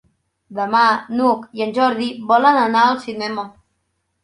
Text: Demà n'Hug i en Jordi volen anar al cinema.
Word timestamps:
Demà 0.59 0.79
n'Hug 1.17 1.43
i 1.59 1.67
en 1.67 1.75
Jordi 1.77 2.09
volen 2.33 2.59
anar 2.65 2.89
al 2.89 3.01
cinema. 3.07 3.49